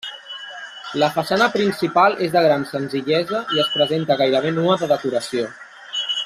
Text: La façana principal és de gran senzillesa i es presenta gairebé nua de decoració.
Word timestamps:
La 1.01 1.09
façana 1.17 1.49
principal 1.55 2.17
és 2.27 2.33
de 2.37 2.43
gran 2.47 2.65
senzillesa 2.71 3.43
i 3.59 3.63
es 3.65 3.71
presenta 3.77 4.19
gairebé 4.23 4.55
nua 4.57 4.79
de 4.85 4.91
decoració. 4.95 5.47